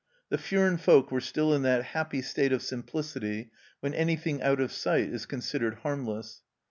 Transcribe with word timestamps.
The 0.29 0.39
Furnes 0.39 0.81
folk 0.81 1.11
were 1.11 1.21
still 1.21 1.53
in 1.53 1.61
that 1.61 1.83
happy 1.83 2.23
state 2.23 2.51
of 2.51 2.63
simplicity 2.63 3.51
when 3.81 3.93
anything 3.93 4.41
out 4.41 4.59
of 4.59 4.71
sight 4.71 5.13
is 5.13 5.27
considered 5.27 5.75
harmless. 5.83 6.41